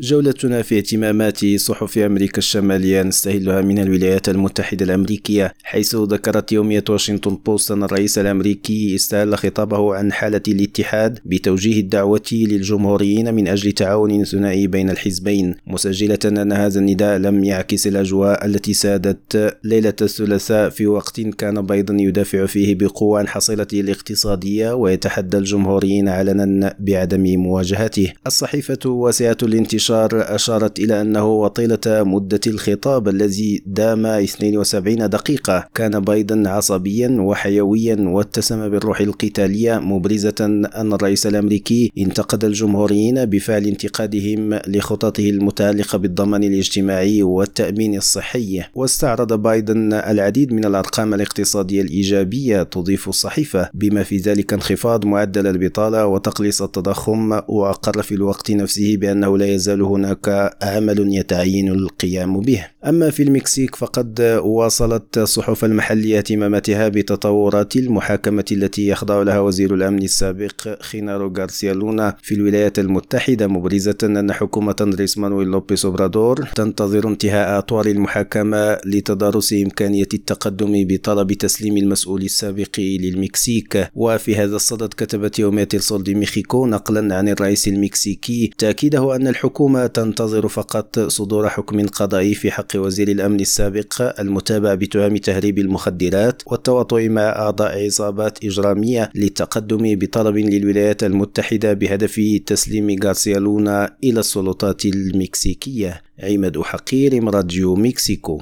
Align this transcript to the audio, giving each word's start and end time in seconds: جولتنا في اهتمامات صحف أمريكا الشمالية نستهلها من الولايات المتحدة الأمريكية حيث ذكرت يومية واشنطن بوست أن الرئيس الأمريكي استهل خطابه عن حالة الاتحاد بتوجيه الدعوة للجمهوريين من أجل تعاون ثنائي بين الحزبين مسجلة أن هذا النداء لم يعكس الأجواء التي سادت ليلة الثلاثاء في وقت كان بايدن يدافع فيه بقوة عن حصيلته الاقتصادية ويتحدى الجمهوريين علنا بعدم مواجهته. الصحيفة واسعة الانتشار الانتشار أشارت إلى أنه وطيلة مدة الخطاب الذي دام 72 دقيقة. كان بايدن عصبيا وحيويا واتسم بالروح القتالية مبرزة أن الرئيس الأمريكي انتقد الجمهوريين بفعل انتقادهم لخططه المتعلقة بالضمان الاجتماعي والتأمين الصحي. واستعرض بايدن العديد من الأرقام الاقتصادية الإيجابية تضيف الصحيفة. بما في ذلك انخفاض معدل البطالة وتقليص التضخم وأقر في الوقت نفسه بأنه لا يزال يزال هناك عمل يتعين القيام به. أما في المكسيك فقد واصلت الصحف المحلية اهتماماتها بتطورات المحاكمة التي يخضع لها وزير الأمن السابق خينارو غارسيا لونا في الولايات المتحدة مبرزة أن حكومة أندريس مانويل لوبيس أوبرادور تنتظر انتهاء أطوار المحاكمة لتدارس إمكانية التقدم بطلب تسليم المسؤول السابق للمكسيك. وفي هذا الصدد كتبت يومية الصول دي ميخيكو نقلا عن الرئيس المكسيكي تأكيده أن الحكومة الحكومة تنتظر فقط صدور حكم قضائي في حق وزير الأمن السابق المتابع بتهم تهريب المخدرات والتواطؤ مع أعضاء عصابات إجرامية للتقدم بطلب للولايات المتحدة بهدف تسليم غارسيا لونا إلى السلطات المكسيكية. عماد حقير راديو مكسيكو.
جولتنا 0.00 0.62
في 0.62 0.78
اهتمامات 0.78 1.46
صحف 1.56 1.98
أمريكا 1.98 2.38
الشمالية 2.38 3.02
نستهلها 3.02 3.60
من 3.60 3.78
الولايات 3.78 4.28
المتحدة 4.28 4.84
الأمريكية 4.84 5.54
حيث 5.62 5.96
ذكرت 5.96 6.52
يومية 6.52 6.84
واشنطن 6.88 7.38
بوست 7.46 7.70
أن 7.70 7.82
الرئيس 7.82 8.18
الأمريكي 8.18 8.94
استهل 8.94 9.38
خطابه 9.38 9.94
عن 9.94 10.12
حالة 10.12 10.40
الاتحاد 10.48 11.18
بتوجيه 11.24 11.80
الدعوة 11.80 12.22
للجمهوريين 12.32 13.34
من 13.34 13.48
أجل 13.48 13.72
تعاون 13.72 14.24
ثنائي 14.24 14.66
بين 14.66 14.90
الحزبين 14.90 15.54
مسجلة 15.66 16.18
أن 16.24 16.52
هذا 16.52 16.80
النداء 16.80 17.18
لم 17.18 17.44
يعكس 17.44 17.86
الأجواء 17.86 18.46
التي 18.46 18.74
سادت 18.74 19.56
ليلة 19.64 19.94
الثلاثاء 20.02 20.70
في 20.70 20.86
وقت 20.86 21.20
كان 21.20 21.66
بايدن 21.66 22.00
يدافع 22.00 22.46
فيه 22.46 22.74
بقوة 22.74 23.18
عن 23.18 23.28
حصيلته 23.28 23.80
الاقتصادية 23.80 24.72
ويتحدى 24.72 25.38
الجمهوريين 25.38 26.08
علنا 26.08 26.76
بعدم 26.78 27.38
مواجهته. 27.38 28.12
الصحيفة 28.26 28.90
واسعة 28.90 29.36
الانتشار 29.42 29.83
الانتشار 29.90 30.34
أشارت 30.34 30.78
إلى 30.78 31.00
أنه 31.00 31.26
وطيلة 31.26 31.78
مدة 31.86 32.40
الخطاب 32.46 33.08
الذي 33.08 33.62
دام 33.66 34.06
72 34.06 35.08
دقيقة. 35.08 35.68
كان 35.74 36.00
بايدن 36.00 36.46
عصبيا 36.46 37.16
وحيويا 37.20 37.96
واتسم 38.00 38.68
بالروح 38.68 39.00
القتالية 39.00 39.78
مبرزة 39.78 40.34
أن 40.40 40.92
الرئيس 40.92 41.26
الأمريكي 41.26 41.92
انتقد 41.98 42.44
الجمهوريين 42.44 43.24
بفعل 43.24 43.64
انتقادهم 43.64 44.60
لخططه 44.66 45.30
المتعلقة 45.30 45.98
بالضمان 45.98 46.44
الاجتماعي 46.44 47.22
والتأمين 47.22 47.96
الصحي. 47.96 48.62
واستعرض 48.74 49.32
بايدن 49.32 49.92
العديد 49.92 50.52
من 50.52 50.64
الأرقام 50.64 51.14
الاقتصادية 51.14 51.82
الإيجابية 51.82 52.62
تضيف 52.62 53.08
الصحيفة. 53.08 53.70
بما 53.74 54.02
في 54.02 54.16
ذلك 54.16 54.52
انخفاض 54.52 55.04
معدل 55.04 55.46
البطالة 55.46 56.06
وتقليص 56.06 56.62
التضخم 56.62 57.32
وأقر 57.48 58.02
في 58.02 58.14
الوقت 58.14 58.50
نفسه 58.50 58.96
بأنه 58.96 59.38
لا 59.38 59.46
يزال 59.46 59.73
يزال 59.74 59.82
هناك 59.82 60.56
عمل 60.62 61.14
يتعين 61.14 61.68
القيام 61.68 62.40
به. 62.40 62.66
أما 62.86 63.10
في 63.10 63.22
المكسيك 63.22 63.74
فقد 63.76 64.20
واصلت 64.44 65.18
الصحف 65.18 65.64
المحلية 65.64 66.18
اهتماماتها 66.18 66.88
بتطورات 66.88 67.76
المحاكمة 67.76 68.44
التي 68.52 68.86
يخضع 68.88 69.22
لها 69.22 69.40
وزير 69.40 69.74
الأمن 69.74 70.02
السابق 70.02 70.82
خينارو 70.82 71.32
غارسيا 71.38 71.72
لونا 71.72 72.16
في 72.22 72.34
الولايات 72.34 72.78
المتحدة 72.78 73.46
مبرزة 73.46 73.98
أن 74.02 74.32
حكومة 74.32 74.76
أندريس 74.80 75.18
مانويل 75.18 75.48
لوبيس 75.48 75.84
أوبرادور 75.84 76.48
تنتظر 76.56 77.08
انتهاء 77.08 77.58
أطوار 77.58 77.86
المحاكمة 77.86 78.78
لتدارس 78.86 79.52
إمكانية 79.52 80.08
التقدم 80.14 80.72
بطلب 80.88 81.32
تسليم 81.32 81.76
المسؤول 81.76 82.22
السابق 82.22 82.80
للمكسيك. 82.80 83.88
وفي 83.94 84.36
هذا 84.36 84.56
الصدد 84.56 84.88
كتبت 84.88 85.38
يومية 85.38 85.68
الصول 85.74 86.02
دي 86.02 86.14
ميخيكو 86.14 86.66
نقلا 86.66 87.14
عن 87.14 87.28
الرئيس 87.28 87.68
المكسيكي 87.68 88.50
تأكيده 88.58 89.16
أن 89.16 89.28
الحكومة 89.28 89.63
الحكومة 89.64 89.86
تنتظر 89.86 90.48
فقط 90.48 90.98
صدور 90.98 91.48
حكم 91.48 91.86
قضائي 91.86 92.34
في 92.34 92.50
حق 92.50 92.76
وزير 92.76 93.08
الأمن 93.08 93.40
السابق 93.40 94.20
المتابع 94.20 94.74
بتهم 94.74 95.16
تهريب 95.16 95.58
المخدرات 95.58 96.42
والتواطؤ 96.46 97.08
مع 97.08 97.22
أعضاء 97.22 97.84
عصابات 97.84 98.44
إجرامية 98.44 99.10
للتقدم 99.14 99.98
بطلب 99.98 100.36
للولايات 100.36 101.04
المتحدة 101.04 101.72
بهدف 101.72 102.20
تسليم 102.46 102.96
غارسيا 103.04 103.38
لونا 103.38 103.96
إلى 104.04 104.20
السلطات 104.20 104.84
المكسيكية. 104.84 106.02
عماد 106.22 106.60
حقير 106.60 107.34
راديو 107.34 107.74
مكسيكو. 107.74 108.40